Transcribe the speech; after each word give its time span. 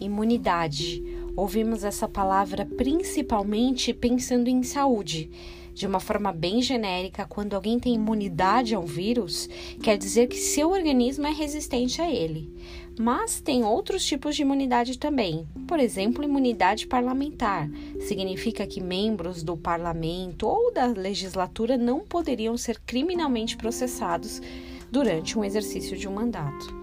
imunidade. 0.00 1.02
Ouvimos 1.36 1.84
essa 1.84 2.08
palavra 2.08 2.64
principalmente 2.64 3.92
pensando 3.92 4.48
em 4.48 4.62
saúde. 4.62 5.30
De 5.78 5.86
uma 5.86 6.00
forma 6.00 6.32
bem 6.32 6.60
genérica, 6.60 7.24
quando 7.24 7.54
alguém 7.54 7.78
tem 7.78 7.94
imunidade 7.94 8.74
a 8.74 8.80
um 8.80 8.84
vírus, 8.84 9.48
quer 9.80 9.96
dizer 9.96 10.26
que 10.26 10.36
seu 10.36 10.70
organismo 10.70 11.24
é 11.24 11.30
resistente 11.30 12.02
a 12.02 12.10
ele. 12.10 12.52
Mas 12.98 13.40
tem 13.40 13.62
outros 13.62 14.04
tipos 14.04 14.34
de 14.34 14.42
imunidade 14.42 14.98
também. 14.98 15.46
Por 15.68 15.78
exemplo, 15.78 16.24
imunidade 16.24 16.88
parlamentar. 16.88 17.70
Significa 18.00 18.66
que 18.66 18.80
membros 18.80 19.44
do 19.44 19.56
parlamento 19.56 20.48
ou 20.48 20.74
da 20.74 20.86
legislatura 20.86 21.76
não 21.76 22.00
poderiam 22.00 22.56
ser 22.56 22.80
criminalmente 22.80 23.56
processados 23.56 24.42
durante 24.90 25.38
um 25.38 25.44
exercício 25.44 25.96
de 25.96 26.08
um 26.08 26.12
mandato. 26.12 26.76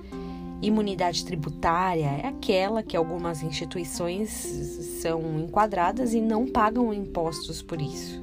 Imunidade 0.65 1.23
tributária 1.23 2.07
é 2.23 2.27
aquela 2.27 2.81
que 2.81 2.97
algumas 2.97 3.43
instituições 3.43 4.31
são 4.99 5.39
enquadradas 5.39 6.15
e 6.15 6.19
não 6.19 6.47
pagam 6.47 6.91
impostos 6.91 7.61
por 7.61 7.79
isso. 7.79 8.19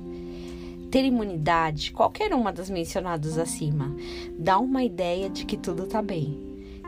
Ter 0.91 1.05
imunidade, 1.05 1.93
qualquer 1.93 2.35
uma 2.35 2.53
das 2.53 2.69
mencionadas 2.69 3.39
acima, 3.39 3.95
dá 4.37 4.59
uma 4.59 4.83
ideia 4.83 5.31
de 5.31 5.47
que 5.47 5.57
tudo 5.57 5.85
está 5.85 6.03
bem. 6.03 6.37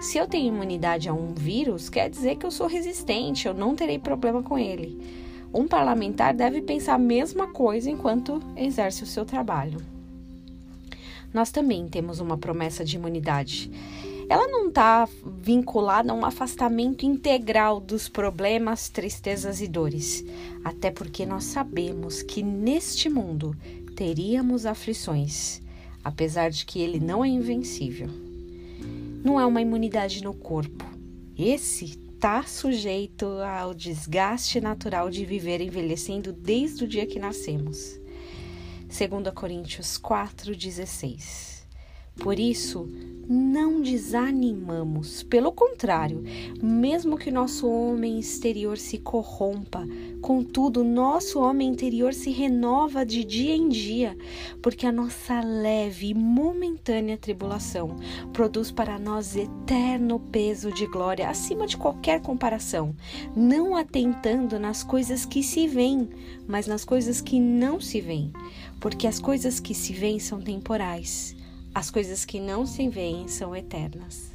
Se 0.01 0.19
eu 0.19 0.27
tenho 0.27 0.53
imunidade 0.53 1.09
a 1.09 1.15
um 1.15 1.33
vírus, 1.33 1.89
quer 1.89 2.11
dizer 2.11 2.35
que 2.35 2.45
eu 2.45 2.51
sou 2.51 2.67
resistente, 2.67 3.47
eu 3.47 3.55
não 3.55 3.77
terei 3.77 4.01
problema 4.01 4.43
com 4.43 4.59
ele. 4.59 5.01
Um 5.55 5.69
parlamentar 5.69 6.35
deve 6.35 6.63
pensar 6.63 6.95
a 6.95 6.99
mesma 6.99 7.47
coisa 7.47 7.89
enquanto 7.89 8.43
exerce 8.57 9.05
o 9.05 9.07
seu 9.07 9.25
trabalho. 9.25 9.79
Nós 11.33 11.53
também 11.53 11.89
temos 11.89 12.19
uma 12.19 12.37
promessa 12.37 12.85
de 12.85 12.97
imunidade. 12.97 13.71
Ela 14.35 14.49
não 14.49 14.67
está 14.67 15.09
vinculada 15.25 16.11
a 16.11 16.15
um 16.17 16.25
afastamento 16.25 17.07
integral 17.07 17.79
dos 17.79 18.09
problemas, 18.09 18.89
tristezas 18.89 19.61
e 19.61 19.69
dores, 19.69 20.25
até 20.65 20.91
porque 20.91 21.25
nós 21.25 21.45
sabemos 21.45 22.21
que 22.21 22.43
neste 22.43 23.09
mundo 23.09 23.57
teríamos 23.95 24.67
aflições, 24.67 25.63
apesar 26.03 26.51
de 26.51 26.67
que 26.67 26.81
ele 26.81 26.99
não 26.99 27.25
é 27.25 27.29
invencível 27.29 28.11
não 29.23 29.39
é 29.41 29.47
uma 29.47 29.63
imunidade 29.63 30.23
no 30.23 30.35
corpo. 30.35 30.85
Esse 31.39 31.85
está 31.85 32.43
sujeito 32.43 33.25
ao 33.25 33.73
desgaste 33.73 34.61
natural 34.61 35.09
de 35.11 35.25
viver 35.25 35.61
envelhecendo 35.61 36.33
desde 36.33 36.83
o 36.83 36.89
dia 36.89 37.07
que 37.07 37.21
nascemos. 37.21 37.99
2 38.89 39.33
Coríntios 39.33 39.97
4,16 39.97 41.54
Por 42.17 42.39
isso, 42.39 42.89
não 43.29 43.81
desanimamos. 43.81 45.23
Pelo 45.23 45.51
contrário, 45.51 46.23
mesmo 46.63 47.17
que 47.17 47.31
nosso 47.31 47.69
homem 47.69 48.19
exterior 48.19 48.77
se 48.77 48.99
corrompa, 48.99 49.87
contudo, 50.21 50.85
nosso 50.85 51.41
homem 51.41 51.69
interior 51.69 52.13
se 52.13 52.31
renova 52.31 53.05
de 53.05 53.25
dia 53.25 53.55
em 53.55 53.69
dia, 53.69 54.17
porque 54.63 54.87
a 54.87 54.93
nossa 54.93 55.41
leve 55.41 56.09
e 56.09 56.15
momentânea 56.15 57.17
tribulação 57.17 57.97
produz 58.33 58.71
para 58.71 58.99
nós 58.99 59.37
eterno 59.37 60.21
peso 60.21 60.73
de 60.73 60.87
glória 60.87 61.29
acima 61.29 61.67
de 61.67 61.77
qualquer 61.77 62.21
comparação, 62.21 62.95
não 63.35 63.77
atentando 63.77 64.59
nas 64.59 64.83
coisas 64.83 65.25
que 65.25 65.43
se 65.43 65.67
veem, 65.67 66.09
mas 66.47 66.67
nas 66.67 66.85
coisas 66.85 67.21
que 67.21 67.41
não 67.41 67.81
se 67.81 68.01
veem, 68.01 68.33
porque 68.81 69.07
as 69.07 69.19
coisas 69.19 69.61
que 69.61 69.75
se 69.75 69.93
veem 69.93 70.19
são 70.19 70.41
temporais 70.41 71.35
as 71.75 71.91
coisas 71.91 72.25
que 72.25 72.39
não 72.39 72.65
se 72.65 72.89
veem 72.89 73.27
são 73.27 73.55
eternas. 73.55 74.31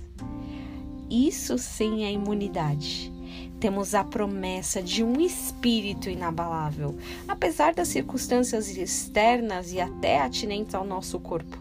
Isso 1.10 1.58
sim 1.58 2.04
é 2.04 2.12
imunidade. 2.12 3.12
Temos 3.60 3.96
a 3.96 4.04
promessa 4.04 4.82
de 4.82 5.04
um 5.04 5.20
espírito 5.20 6.10
inabalável, 6.10 6.98
apesar 7.28 7.74
das 7.74 7.88
circunstâncias 7.88 8.70
externas 8.70 9.72
e 9.72 9.80
até 9.80 10.20
atinentes 10.20 10.76
ao 10.76 10.86
nosso 10.86 11.20
corpo. 11.20 11.58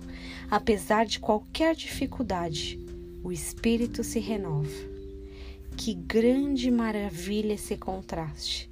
Apesar 0.51 1.07
de 1.07 1.21
qualquer 1.21 1.75
dificuldade, 1.75 2.79
o 3.23 3.31
espírito 3.31 4.03
se 4.03 4.19
renova. 4.19 4.69
Que 5.77 5.95
grande 5.95 6.71
maravilha 6.71 7.55
esse 7.55 7.77
contraste! 7.77 8.71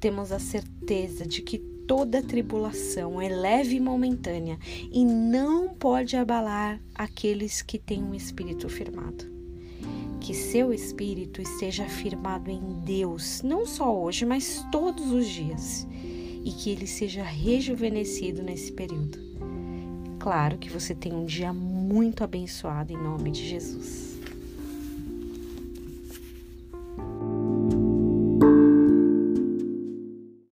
Temos 0.00 0.32
a 0.32 0.38
certeza 0.38 1.26
de 1.26 1.42
que 1.42 1.75
toda 1.86 2.22
tribulação 2.22 3.20
é 3.20 3.28
leve 3.28 3.76
e 3.76 3.80
momentânea 3.80 4.58
e 4.92 5.04
não 5.04 5.68
pode 5.68 6.16
abalar 6.16 6.80
aqueles 6.94 7.62
que 7.62 7.78
têm 7.78 8.02
um 8.02 8.14
espírito 8.14 8.68
firmado. 8.68 9.24
Que 10.20 10.34
seu 10.34 10.72
espírito 10.72 11.40
esteja 11.40 11.84
firmado 11.84 12.50
em 12.50 12.80
Deus, 12.84 13.42
não 13.42 13.64
só 13.64 13.96
hoje, 13.96 14.26
mas 14.26 14.66
todos 14.72 15.12
os 15.12 15.28
dias, 15.28 15.86
e 16.44 16.50
que 16.50 16.70
ele 16.70 16.86
seja 16.86 17.22
rejuvenescido 17.22 18.42
nesse 18.42 18.72
período. 18.72 19.18
Claro 20.18 20.58
que 20.58 20.68
você 20.68 20.94
tem 20.94 21.12
um 21.12 21.24
dia 21.24 21.52
muito 21.52 22.24
abençoado 22.24 22.92
em 22.92 22.96
nome 22.96 23.30
de 23.30 23.48
Jesus. 23.48 24.15